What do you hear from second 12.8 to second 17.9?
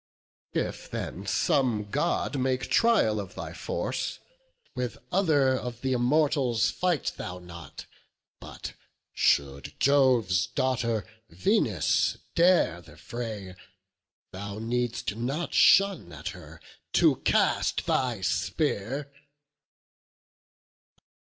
the fray Thou needst not shun at her to cast